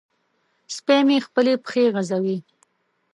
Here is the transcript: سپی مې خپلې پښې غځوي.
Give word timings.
سپی 0.75 0.99
مې 1.07 1.17
خپلې 1.27 1.53
پښې 1.63 1.83
غځوي. 1.93 2.37